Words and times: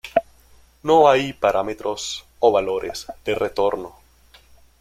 No 0.81 1.07
hay 1.07 1.31
parámetros 1.31 2.25
o 2.39 2.51
valores 2.51 3.05
de 3.23 3.35
retorno. 3.35 3.97